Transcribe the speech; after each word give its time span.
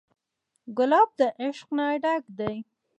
ګلاب 0.77 1.09
د 1.19 1.21
عشق 1.43 1.67
نه 1.77 1.85
ډک 2.03 2.23
دی. 2.39 2.55